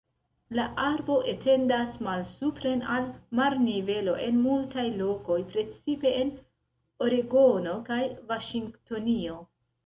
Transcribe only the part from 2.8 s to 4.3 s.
al marnivelo